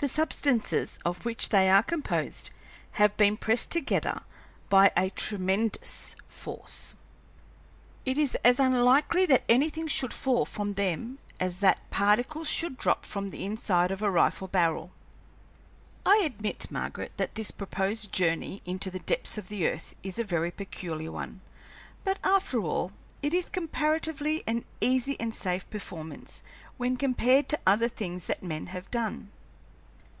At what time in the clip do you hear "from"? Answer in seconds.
10.44-10.74, 13.04-13.30